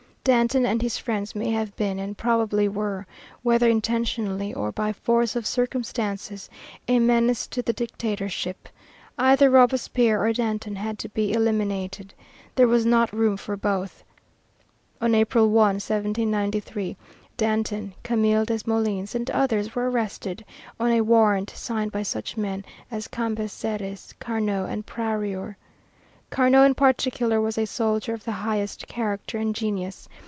Danton 0.23 0.67
and 0.67 0.83
his 0.83 0.99
friends 0.99 1.33
may 1.33 1.49
have 1.49 1.75
been, 1.75 1.97
and 1.97 2.15
probably 2.15 2.67
were, 2.67 3.07
whether 3.41 3.67
intentionally 3.67 4.53
or 4.53 4.71
by 4.71 4.93
force 4.93 5.35
of 5.35 5.47
circumstances, 5.47 6.47
a 6.87 6.99
menace 6.99 7.47
to 7.47 7.63
the 7.63 7.73
Dictatorship. 7.73 8.69
Either 9.17 9.49
Robespierre 9.49 10.23
or 10.23 10.31
Danton 10.31 10.75
had 10.75 10.99
to 10.99 11.09
be 11.09 11.33
eliminated. 11.33 12.13
There 12.53 12.67
was 12.67 12.85
not 12.85 13.11
room 13.11 13.35
for 13.35 13.57
both. 13.57 14.03
On 15.01 15.15
April 15.15 15.45
1, 15.47 15.53
1793, 15.55 16.97
Danton, 17.35 17.95
Camille 18.03 18.45
Desmoulins, 18.45 19.15
and 19.15 19.27
others 19.31 19.73
were 19.73 19.89
arrested 19.89 20.45
on 20.79 20.91
a 20.91 21.01
warrant 21.01 21.49
signed 21.49 21.91
by 21.91 22.03
such 22.03 22.37
men 22.37 22.63
as 22.91 23.07
Cambacérès, 23.07 24.13
Carnot, 24.19 24.69
and 24.69 24.85
Prieur. 24.85 25.57
Carnot 26.29 26.65
in 26.65 26.75
particular 26.75 27.41
was 27.41 27.57
a 27.57 27.65
soldier 27.65 28.13
of 28.13 28.23
the 28.23 28.31
highest 28.31 28.87
character 28.87 29.37
and 29.37 29.53
genius. 29.53 30.07